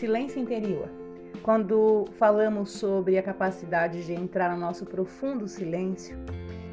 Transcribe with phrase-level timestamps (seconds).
[0.00, 0.88] silêncio interior.
[1.42, 6.16] Quando falamos sobre a capacidade de entrar no nosso profundo silêncio,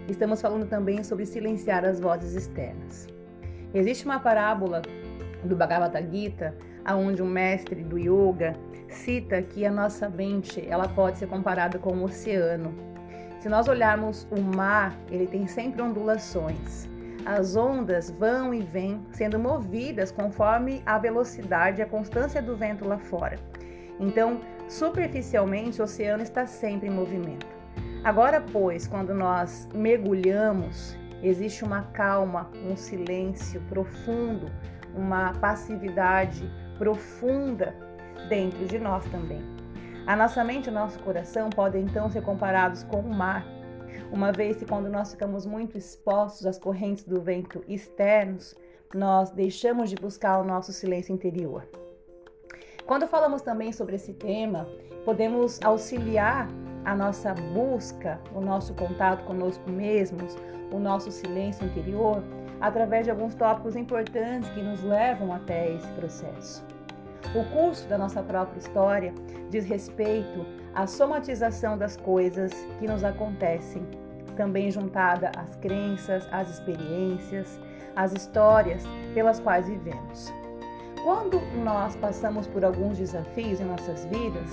[0.07, 3.05] estamos falando também sobre silenciar as vozes externas.
[3.73, 4.81] Existe uma parábola
[5.43, 6.55] do Bhagavad Gita,
[6.89, 8.55] onde um mestre do yoga
[8.87, 12.73] cita que a nossa mente ela pode ser comparada com um oceano.
[13.41, 16.87] Se nós olharmos o mar, ele tem sempre ondulações.
[17.27, 22.87] As ondas vão e vêm, sendo movidas conforme a velocidade e a constância do vento
[22.87, 23.37] lá fora.
[23.99, 27.45] Então, superficialmente, o oceano está sempre em movimento.
[28.01, 34.49] Agora, pois, quando nós mergulhamos, existe uma calma, um silêncio profundo,
[34.95, 37.75] uma passividade profunda
[38.29, 39.41] dentro de nós também.
[40.05, 43.45] A nossa mente e o nosso coração podem então ser comparados com o mar,
[44.11, 48.55] uma vez que quando nós ficamos muito expostos às correntes do vento externos,
[48.93, 51.67] nós deixamos de buscar o nosso silêncio interior.
[52.85, 54.67] Quando falamos também sobre esse tema,
[55.03, 56.47] podemos auxiliar
[56.85, 60.37] a nossa busca, o nosso contato conosco mesmos,
[60.71, 62.23] o nosso silêncio interior,
[62.61, 66.65] através de alguns tópicos importantes que nos levam até esse processo.
[67.35, 69.13] O curso da nossa própria história
[69.49, 70.45] diz respeito
[70.77, 73.81] à somatização das coisas que nos acontecem,
[74.35, 77.59] também juntada às crenças, às experiências,
[77.95, 78.83] às histórias
[79.15, 80.31] pelas quais vivemos.
[81.03, 84.51] Quando nós passamos por alguns desafios em nossas vidas,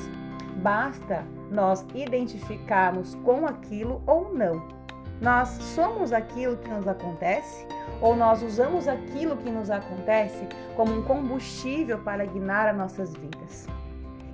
[0.62, 4.66] basta nós identificarmos com aquilo ou não.
[5.20, 7.66] Nós somos aquilo que nos acontece
[8.00, 13.73] ou nós usamos aquilo que nos acontece como um combustível para guiar as nossas vidas.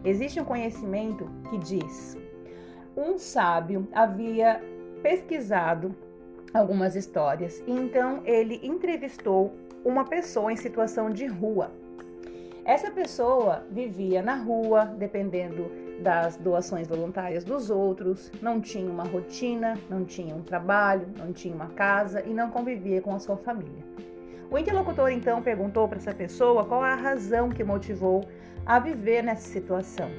[0.05, 2.17] Existe um conhecimento que diz:
[2.97, 4.61] um sábio havia
[5.03, 5.95] pesquisado
[6.53, 11.71] algumas histórias então ele entrevistou uma pessoa em situação de rua.
[12.65, 15.71] Essa pessoa vivia na rua, dependendo
[16.03, 21.55] das doações voluntárias dos outros, não tinha uma rotina, não tinha um trabalho, não tinha
[21.55, 23.83] uma casa e não convivia com a sua família.
[24.51, 28.27] O interlocutor então perguntou para essa pessoa qual a razão que motivou
[28.67, 30.11] a viver nessa situação.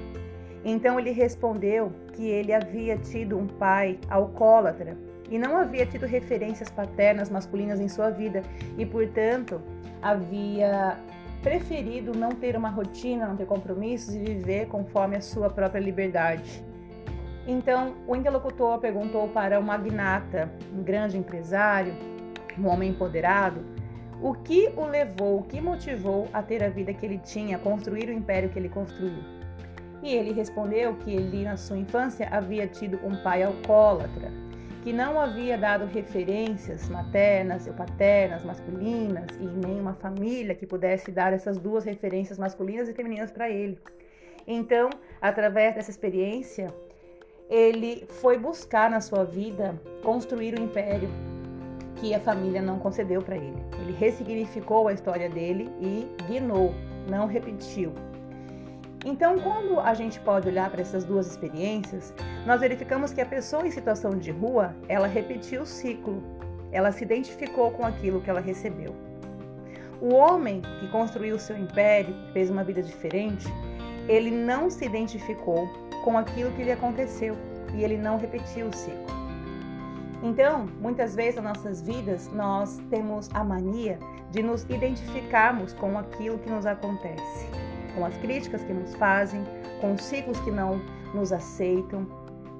[0.63, 4.97] Então ele respondeu que ele havia tido um pai alcoólatra
[5.29, 8.41] e não havia tido referências paternas masculinas em sua vida
[8.77, 9.61] e, portanto,
[10.01, 10.97] havia
[11.41, 16.63] preferido não ter uma rotina, não ter compromissos e viver conforme a sua própria liberdade.
[17.47, 21.93] Então, o interlocutor perguntou para o magnata, um grande empresário,
[22.59, 23.61] um homem empoderado,
[24.21, 28.07] o que o levou, o que motivou a ter a vida que ele tinha, construir
[28.09, 29.23] o império que ele construiu.
[30.03, 34.31] E ele respondeu que ele, na sua infância, havia tido um pai alcoólatra
[34.83, 41.33] que não havia dado referências maternas ou paternas, masculinas, e nenhuma família que pudesse dar
[41.33, 43.77] essas duas referências masculinas e femininas para ele.
[44.47, 44.89] Então,
[45.21, 46.73] através dessa experiência,
[47.47, 51.09] ele foi buscar na sua vida construir o império
[52.01, 53.63] que a família não concedeu para ele.
[53.79, 56.73] Ele ressignificou a história dele e guinou,
[57.07, 57.93] não repetiu.
[59.05, 62.11] Então, quando a gente pode olhar para essas duas experiências,
[62.45, 66.23] nós verificamos que a pessoa em situação de rua, ela repetiu o ciclo,
[66.71, 68.95] ela se identificou com aquilo que ela recebeu.
[70.01, 73.47] O homem que construiu seu império, fez uma vida diferente,
[74.07, 75.67] ele não se identificou
[76.03, 77.37] com aquilo que lhe aconteceu
[77.75, 79.10] e ele não repetiu o ciclo.
[80.23, 83.97] Então, muitas vezes nas nossas vidas, nós temos a mania
[84.29, 87.47] de nos identificarmos com aquilo que nos acontece
[87.95, 89.43] com as críticas que nos fazem,
[89.79, 90.81] com os ciclos que não
[91.13, 92.05] nos aceitam,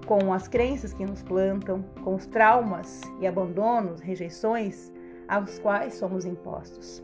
[0.05, 4.91] com as crenças que nos plantam, com os traumas e abandonos, rejeições
[5.28, 7.03] aos quais somos impostos.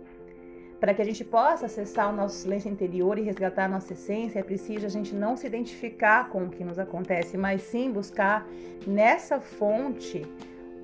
[0.79, 4.39] Para que a gente possa acessar o nosso silêncio interior e resgatar a nossa essência,
[4.39, 8.47] é preciso a gente não se identificar com o que nos acontece, mas sim buscar
[8.85, 10.23] nessa fonte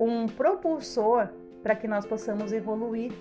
[0.00, 1.28] um propulsor
[1.62, 3.12] para que nós possamos evoluir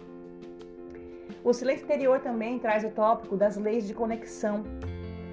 [1.44, 4.64] o silêncio interior também traz o tópico das leis de conexão.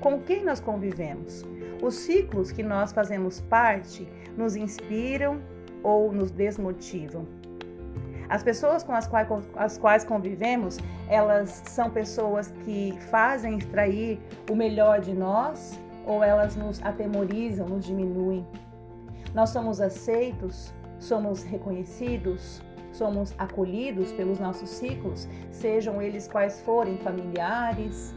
[0.01, 1.45] Com quem nós convivemos?
[1.81, 5.41] Os ciclos que nós fazemos parte nos inspiram
[5.85, 7.27] ou nos desmotivam.
[8.31, 10.79] As pessoas com as quais, as quais convivemos,
[11.09, 17.85] elas são pessoas que fazem extrair o melhor de nós ou elas nos atemorizam, nos
[17.85, 18.47] diminuem.
[19.35, 22.63] Nós somos aceitos, somos reconhecidos,
[22.93, 28.15] somos acolhidos pelos nossos ciclos, sejam eles quais forem familiares,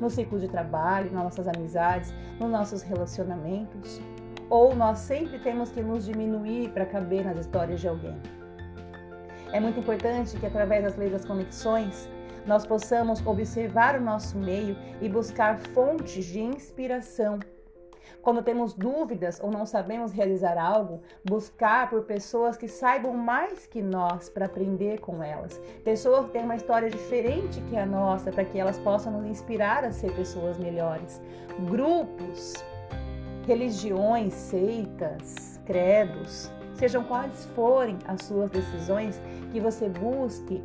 [0.00, 4.00] no ciclo de trabalho, nas nossas amizades, nos nossos relacionamentos,
[4.48, 8.16] ou nós sempre temos que nos diminuir para caber nas histórias de alguém.
[9.56, 12.10] É muito importante que através das leis das conexões
[12.46, 17.38] nós possamos observar o nosso meio e buscar fontes de inspiração.
[18.20, 23.80] Quando temos dúvidas ou não sabemos realizar algo, buscar por pessoas que saibam mais que
[23.80, 25.58] nós para aprender com elas.
[25.82, 29.86] Pessoas que têm uma história diferente que a nossa, para que elas possam nos inspirar
[29.86, 31.18] a ser pessoas melhores.
[31.70, 32.52] Grupos,
[33.46, 39.20] religiões, seitas, credos, sejam quais forem as suas decisões,
[39.52, 40.62] que você busque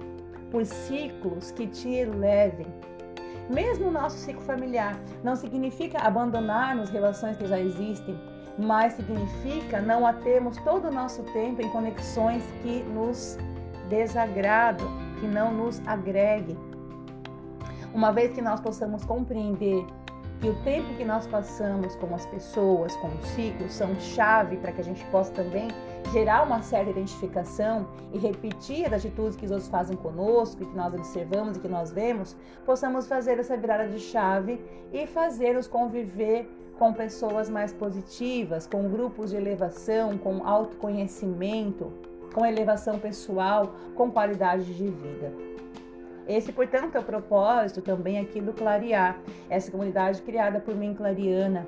[0.51, 2.67] por ciclos que te elevem.
[3.49, 8.17] Mesmo o nosso ciclo familiar não significa abandonarmos relações que já existem,
[8.57, 13.37] mas significa não a termos todo o nosso tempo em conexões que nos
[13.89, 14.87] desagradam,
[15.19, 16.57] que não nos agreguem.
[17.93, 19.85] Uma vez que nós possamos compreender
[20.39, 24.71] que o tempo que nós passamos com as pessoas, com os ciclos, são chave para
[24.71, 25.67] que a gente possa também
[26.11, 30.75] gerar uma certa identificação e repetir as atitudes que os outros fazem conosco, e que
[30.75, 32.35] nós observamos e que nós vemos,
[32.65, 34.59] possamos fazer essa virada de chave
[34.91, 41.93] e fazer-nos conviver com pessoas mais positivas, com grupos de elevação, com autoconhecimento,
[42.33, 45.31] com elevação pessoal, com qualidade de vida.
[46.27, 49.19] Esse, portanto, é o propósito também aqui do Clarear,
[49.49, 51.67] essa comunidade criada por mim, Clariana,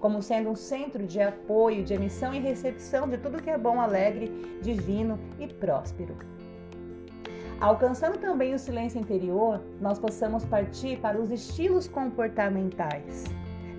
[0.00, 3.80] como sendo um centro de apoio, de emissão e recepção de tudo que é bom,
[3.80, 4.28] alegre,
[4.62, 6.16] divino e próspero.
[7.60, 13.24] Alcançando também o silêncio interior, nós possamos partir para os estilos comportamentais.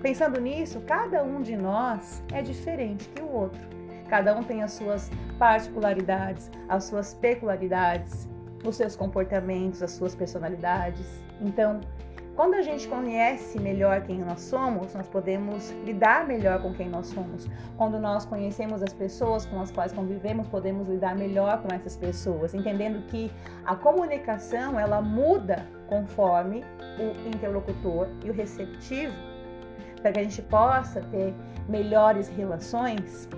[0.02, 3.60] Pensando nisso, cada um de nós é diferente que o outro.
[4.08, 8.28] Cada um tem as suas particularidades, as suas peculiaridades,
[8.64, 11.06] os seus comportamentos, as suas personalidades.
[11.40, 11.80] Então,
[12.38, 17.08] quando a gente conhece melhor quem nós somos, nós podemos lidar melhor com quem nós
[17.08, 17.48] somos.
[17.76, 22.54] Quando nós conhecemos as pessoas com as quais convivemos, podemos lidar melhor com essas pessoas,
[22.54, 23.28] entendendo que
[23.64, 26.62] a comunicação ela muda conforme
[27.00, 29.16] o interlocutor e o receptivo,
[30.00, 31.34] para que a gente possa ter
[31.68, 33.28] melhores relações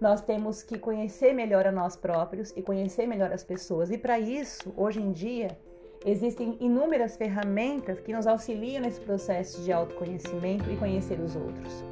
[0.00, 3.90] nós temos que conhecer melhor a nós próprios e conhecer melhor as pessoas.
[3.90, 5.58] E para isso, hoje em dia,
[6.04, 11.84] existem inúmeras ferramentas que nos auxiliam nesse processo de autoconhecimento e conhecer os outros.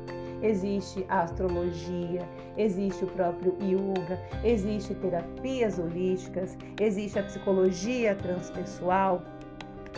[0.43, 9.23] Existe a astrologia, existe o próprio yoga, existe terapias holísticas, existe a psicologia transpessoal.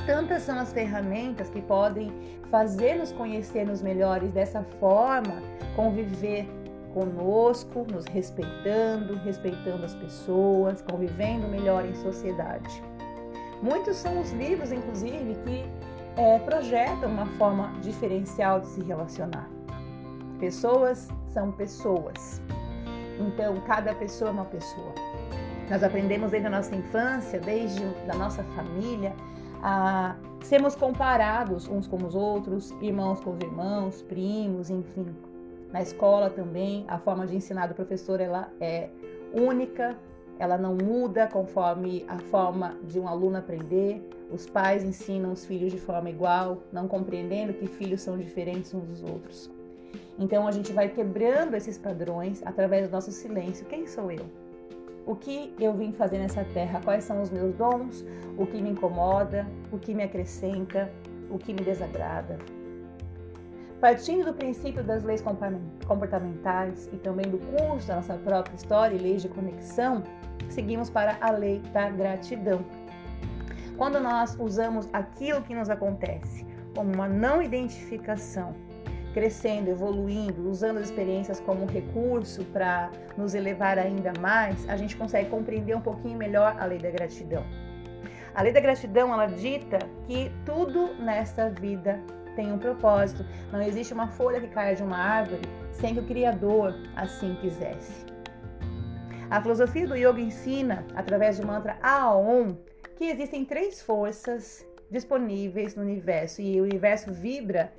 [0.06, 2.12] Tantas são as ferramentas que podem
[2.50, 5.42] fazer nos conhecer nos melhores dessa forma,
[5.74, 6.46] conviver
[6.94, 12.82] conosco, nos respeitando, respeitando as pessoas, convivendo melhor em sociedade.
[13.62, 15.64] Muitos são os livros, inclusive, que
[16.16, 19.48] é, projetam uma forma diferencial de se relacionar.
[20.38, 22.40] Pessoas são pessoas.
[23.18, 24.94] Então, cada pessoa é uma pessoa.
[25.68, 29.14] Nós aprendemos desde a nossa infância, desde a nossa família,
[29.62, 35.14] a sermos comparados uns com os outros, irmãos com os irmãos, primos, enfim.
[35.72, 38.88] Na escola também, a forma de ensinar do professor ela é
[39.34, 39.96] única,
[40.38, 44.08] ela não muda conforme a forma de um aluno aprender.
[44.30, 48.86] Os pais ensinam os filhos de forma igual, não compreendendo que filhos são diferentes uns
[48.86, 49.50] dos outros.
[50.18, 53.66] Então a gente vai quebrando esses padrões através do nosso silêncio.
[53.66, 54.26] Quem sou eu?
[55.06, 56.80] O que eu vim fazer nessa terra?
[56.84, 58.04] Quais são os meus dons?
[58.36, 59.46] O que me incomoda?
[59.72, 60.92] O que me acrescenta?
[61.30, 62.38] O que me desagrada?
[63.80, 65.22] Partindo do princípio das leis
[65.86, 70.02] comportamentais e também do curso da nossa própria história e leis de conexão,
[70.48, 72.64] seguimos para a lei da gratidão.
[73.76, 76.44] Quando nós usamos aquilo que nos acontece
[76.74, 78.52] como uma não identificação,
[79.14, 85.30] crescendo, evoluindo, usando as experiências como recurso para nos elevar ainda mais, a gente consegue
[85.30, 87.44] compreender um pouquinho melhor a lei da gratidão.
[88.34, 92.00] A lei da gratidão ela dita que tudo nessa vida
[92.38, 93.26] tem um propósito.
[93.50, 95.42] Não existe uma folha que caia de uma árvore
[95.72, 98.06] sem que o Criador assim quisesse.
[99.28, 102.54] A filosofia do yoga ensina, através do mantra Aon,
[102.94, 107.72] que existem três forças disponíveis no universo e o universo vibra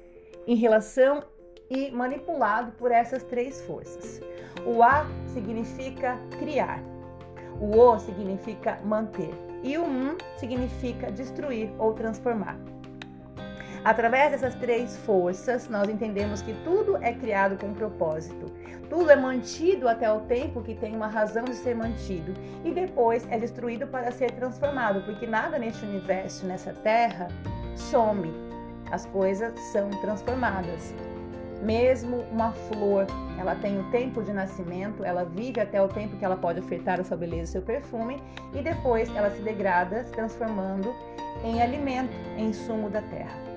[0.46, 1.24] em relação
[1.70, 4.20] e manipulado por essas três forças.
[4.66, 6.84] O A significa criar,
[7.62, 12.60] o O significa manter e o M significa destruir ou transformar.
[13.84, 18.52] Através dessas três forças, nós entendemos que tudo é criado com propósito.
[18.90, 22.34] Tudo é mantido até o tempo que tem uma razão de ser mantido
[22.66, 27.30] e depois é destruído para ser transformado, porque nada neste universo, nessa terra,
[27.76, 28.34] some.
[28.92, 30.94] As coisas são transformadas.
[31.62, 33.06] Mesmo uma flor,
[33.38, 37.00] ela tem o tempo de nascimento, ela vive até o tempo que ela pode ofertar
[37.00, 38.22] a sua beleza e seu perfume,
[38.54, 40.94] e depois ela se degrada, se transformando
[41.44, 43.49] em alimento, em sumo da terra.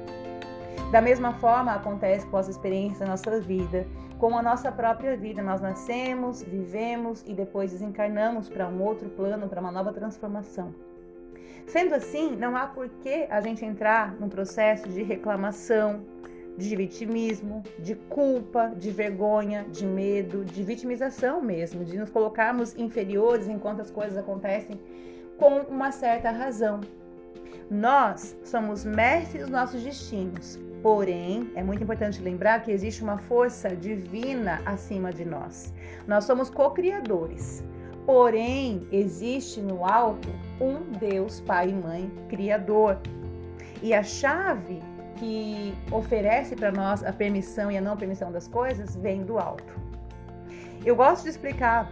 [0.92, 3.86] Da mesma forma acontece com as experiências da nossa vida,
[4.18, 5.42] com a nossa própria vida.
[5.42, 10.74] Nós nascemos, vivemos e depois desencarnamos para um outro plano, para uma nova transformação.
[11.66, 16.04] Sendo assim, não há por que a gente entrar num processo de reclamação,
[16.58, 23.48] de vitimismo, de culpa, de vergonha, de medo, de vitimização mesmo, de nos colocarmos inferiores
[23.48, 24.78] enquanto as coisas acontecem
[25.38, 26.82] com uma certa razão.
[27.70, 33.74] Nós somos mestres dos nossos destinos, porém, é muito importante lembrar que existe uma força
[33.74, 35.72] divina acima de nós.
[36.06, 37.64] Nós somos co-criadores.
[38.04, 40.28] Porém, existe no alto
[40.60, 42.98] um Deus, Pai e Mãe, Criador.
[43.80, 44.80] E a chave
[45.16, 49.72] que oferece para nós a permissão e a não permissão das coisas vem do alto.
[50.84, 51.88] Eu gosto de explicar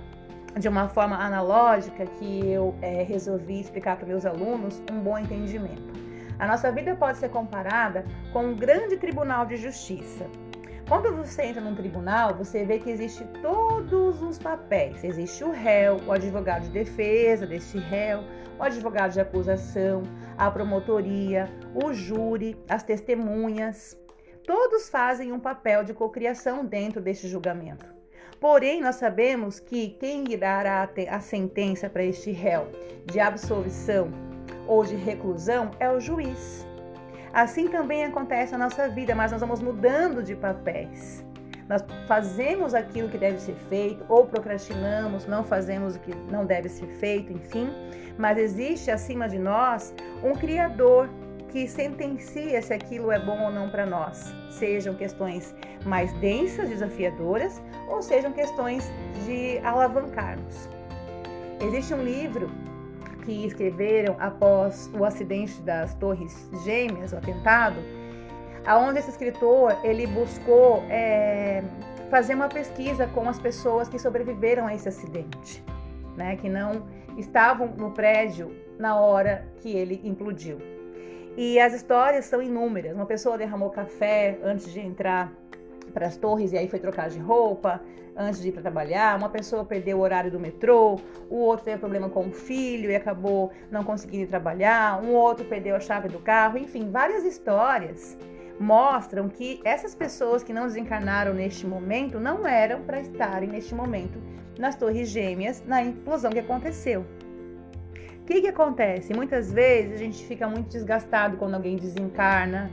[0.58, 5.99] de uma forma analógica que eu é, resolvi explicar para meus alunos um bom entendimento.
[6.40, 10.26] A nossa vida pode ser comparada com um grande tribunal de justiça.
[10.88, 15.04] Quando você entra num tribunal, você vê que existe todos os papéis.
[15.04, 18.24] Existe o réu, o advogado de defesa deste réu,
[18.58, 20.02] o advogado de acusação,
[20.38, 23.94] a promotoria, o júri, as testemunhas.
[24.46, 27.84] Todos fazem um papel de cocriação dentro deste julgamento.
[28.40, 32.66] Porém, nós sabemos que quem dará a sentença para este réu
[33.04, 34.29] de absolvição
[34.70, 36.64] ou de reclusão é o juiz.
[37.32, 41.24] Assim também acontece na nossa vida, mas nós vamos mudando de papéis.
[41.68, 46.68] Nós fazemos aquilo que deve ser feito, ou procrastinamos, não fazemos o que não deve
[46.68, 47.68] ser feito, enfim.
[48.16, 51.08] Mas existe acima de nós um Criador
[51.48, 55.52] que sentencia se aquilo é bom ou não para nós, sejam questões
[55.84, 58.88] mais densas, desafiadoras, ou sejam questões
[59.26, 60.68] de alavancarmos.
[61.60, 62.48] Existe um livro
[63.20, 67.76] que escreveram após o acidente das Torres Gêmeas, o atentado,
[68.66, 71.62] aonde esse escritor ele buscou é,
[72.10, 75.64] fazer uma pesquisa com as pessoas que sobreviveram a esse acidente,
[76.16, 76.86] né, que não
[77.16, 80.58] estavam no prédio na hora que ele implodiu.
[81.36, 82.94] E as histórias são inúmeras.
[82.94, 85.32] Uma pessoa derramou café antes de entrar
[85.90, 87.80] para as torres e aí foi trocar de roupa
[88.16, 89.16] antes de ir para trabalhar.
[89.18, 92.96] Uma pessoa perdeu o horário do metrô, o outro teve problema com o filho e
[92.96, 98.16] acabou não conseguindo trabalhar, um outro perdeu a chave do carro, enfim, várias histórias
[98.60, 104.20] mostram que essas pessoas que não desencarnaram neste momento não eram para estarem neste momento
[104.58, 107.06] nas Torres Gêmeas, na implosão que aconteceu.
[108.20, 109.14] O que, que acontece?
[109.14, 112.70] Muitas vezes a gente fica muito desgastado quando alguém desencarna,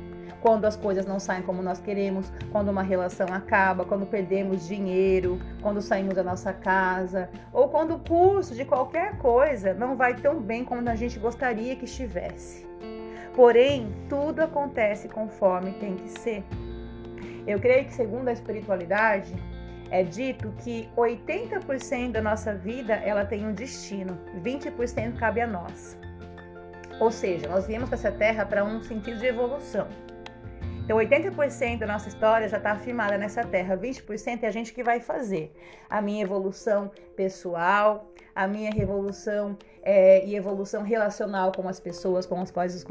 [0.47, 5.37] quando as coisas não saem como nós queremos, quando uma relação acaba, quando perdemos dinheiro,
[5.61, 10.39] quando saímos da nossa casa, ou quando o curso de qualquer coisa não vai tão
[10.39, 12.65] bem como a gente gostaria que estivesse.
[13.35, 16.45] Porém, tudo acontece conforme tem que ser.
[17.45, 19.35] Eu creio que, segundo a espiritualidade,
[19.91, 25.97] é dito que 80% da nossa vida ela tem um destino, 20% cabe a nós.
[27.01, 30.06] Ou seja, nós viemos para essa terra para um sentido de evolução.
[30.87, 34.81] Então, 80% da nossa história já está afirmada nessa terra, 20% é a gente que
[34.81, 35.51] vai fazer
[35.89, 42.39] a minha evolução pessoal, a minha revolução é, e evolução relacional com as pessoas com
[42.39, 42.85] as quais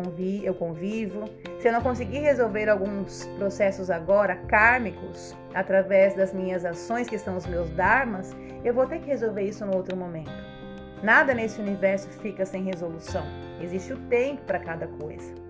[0.45, 1.25] eu convivo.
[1.59, 7.35] Se eu não conseguir resolver alguns processos agora kármicos através das minhas ações, que são
[7.35, 10.31] os meus dharmas, eu vou ter que resolver isso no outro momento.
[11.03, 13.25] Nada nesse universo fica sem resolução.
[13.59, 15.46] Existe o tempo para cada coisa.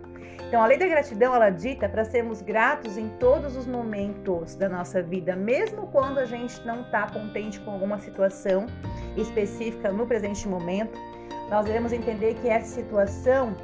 [0.48, 4.68] Então, a lei da gratidão ela dita para sermos gratos em todos os momentos da
[4.68, 8.66] nossa vida, mesmo quando a gente não está contente com alguma situação
[9.16, 10.96] específica no presente momento.
[11.50, 13.56] Nós devemos entender que essa situação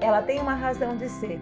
[0.00, 1.38] ela tem uma razão de ser.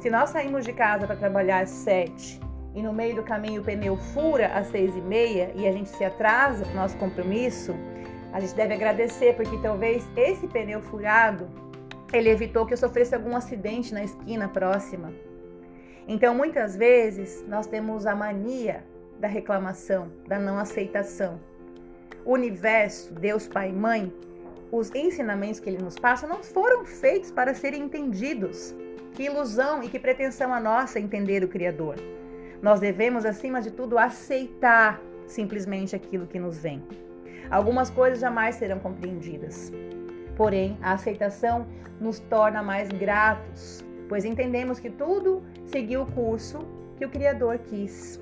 [0.00, 2.40] Se nós saímos de casa para trabalhar às sete
[2.74, 5.88] e no meio do caminho o pneu fura às seis e meia e a gente
[5.88, 7.74] se atrasa para o nosso compromisso,
[8.32, 11.48] a gente deve agradecer porque talvez esse pneu furado
[12.12, 15.12] ele evitou que eu sofresse algum acidente na esquina próxima.
[16.06, 18.82] Então, muitas vezes, nós temos a mania
[19.20, 21.38] da reclamação, da não aceitação.
[22.24, 24.12] O universo, Deus Pai e Mãe,
[24.72, 28.74] os ensinamentos que ele nos passa não foram feitos para serem entendidos.
[29.14, 31.96] Que ilusão e que pretensão a nossa entender o Criador.
[32.62, 36.82] Nós devemos, acima de tudo, aceitar simplesmente aquilo que nos vem.
[37.50, 39.72] Algumas coisas jamais serão compreendidas.
[40.38, 41.66] Porém, a aceitação
[42.00, 46.60] nos torna mais gratos, pois entendemos que tudo seguiu o curso
[46.96, 48.20] que o Criador quis.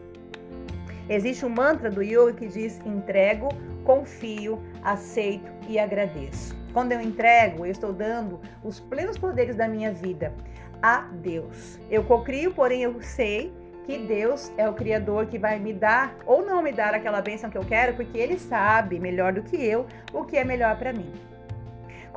[1.11, 3.50] Existe um mantra do yoga que diz: entrego,
[3.85, 6.56] confio, aceito e agradeço.
[6.73, 10.32] Quando eu entrego, eu estou dando os plenos poderes da minha vida
[10.82, 11.78] a Deus.
[11.90, 13.52] Eu cocrio, porém eu sei
[13.85, 17.50] que Deus é o Criador que vai me dar ou não me dar aquela bênção
[17.50, 20.94] que eu quero, porque Ele sabe melhor do que eu o que é melhor para
[20.94, 21.12] mim.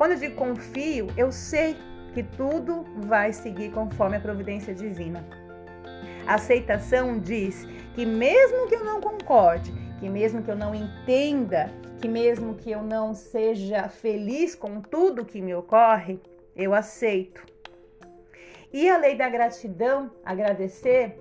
[0.00, 1.76] Quando eu digo confio, eu sei
[2.14, 5.22] que tudo vai seguir conforme a providência divina.
[6.26, 11.70] A aceitação diz que mesmo que eu não concorde, que mesmo que eu não entenda,
[12.00, 16.18] que mesmo que eu não seja feliz com tudo que me ocorre,
[16.56, 17.44] eu aceito.
[18.72, 21.20] E a lei da gratidão, agradecer,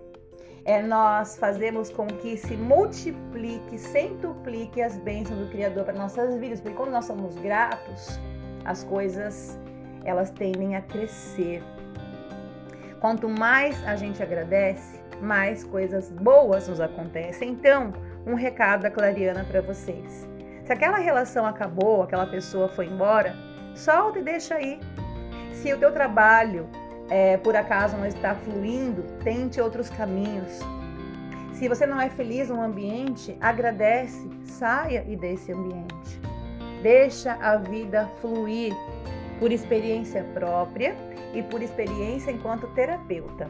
[0.64, 6.62] é nós fazemos com que se multiplique, centuplique as bênçãos do Criador para nossas vidas,
[6.62, 8.18] porque quando nós somos gratos,
[8.70, 9.60] as coisas
[10.06, 11.64] elas tendem a crescer.
[13.00, 17.50] Quanto mais a gente agradece, mais coisas boas nos acontecem.
[17.50, 17.92] Então,
[18.28, 20.28] um recado da Clariana para vocês.
[20.64, 23.36] Se aquela relação acabou, aquela pessoa foi embora,
[23.74, 24.80] solta e deixa aí.
[25.52, 26.70] Se o teu trabalho
[27.10, 30.60] é, por acaso não está fluindo, tente outros caminhos.
[31.54, 36.19] Se você não é feliz no ambiente, agradece, saia e desse ambiente.
[36.82, 38.74] Deixa a vida fluir
[39.40, 40.96] por experiência própria
[41.34, 43.50] e por experiência enquanto terapeuta.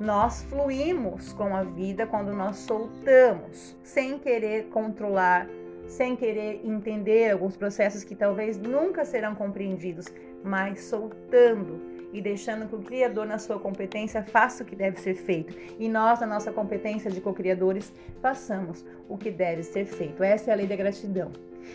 [0.00, 5.46] Nós fluímos com a vida quando nós soltamos, sem querer controlar,
[5.86, 10.06] sem querer entender alguns processos que talvez nunca serão compreendidos,
[10.42, 15.14] mas soltando e deixando que o Criador, na sua competência, faça o que deve ser
[15.14, 15.56] feito.
[15.78, 20.22] E nós, na nossa competência de co-criadores, façamos o que deve ser feito.
[20.22, 21.32] Essa é a lei da gratidão.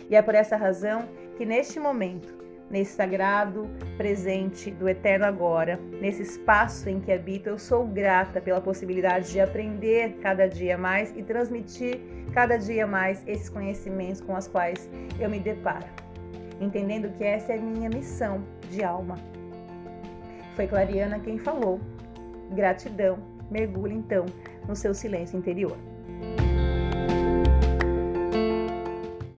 [0.10, 2.38] E é por essa razão que, neste momento,
[2.70, 8.62] nesse sagrado presente do eterno agora, nesse espaço em que habito, eu sou grata pela
[8.62, 12.00] possibilidade de aprender cada dia mais e transmitir
[12.34, 14.90] cada dia mais esses conhecimentos com os quais
[15.20, 15.86] eu me deparo,
[16.60, 19.16] entendendo que essa é minha missão de alma.
[20.58, 21.80] Foi Clariana quem falou.
[22.50, 23.20] Gratidão.
[23.52, 24.26] Mergulhe então
[24.68, 25.78] no seu silêncio interior.